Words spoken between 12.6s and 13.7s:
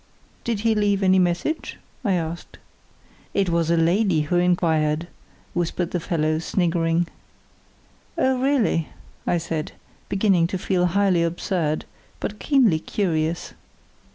curious.